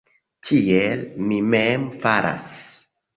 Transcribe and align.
Tiel 0.49 1.03
mi 1.27 1.37
mem 1.49 1.83
faras. 2.07 2.49